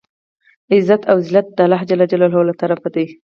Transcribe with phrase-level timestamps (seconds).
[0.73, 1.91] عزت او زلت د الله ج
[2.47, 3.05] له طرفه دی.